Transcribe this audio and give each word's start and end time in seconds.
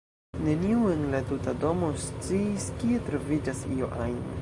Neniu 0.45 0.85
en 0.93 1.03
la 1.11 1.19
tuta 1.33 1.55
domo 1.65 1.91
sciis, 2.07 2.69
kie 2.81 3.07
troviĝas 3.11 3.67
io 3.79 3.97
ajn. 4.07 4.23